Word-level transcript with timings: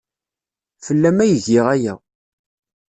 Fell-am 0.85 1.17
ay 1.23 1.33
giɣ 1.45 1.65
aya. 1.75 1.95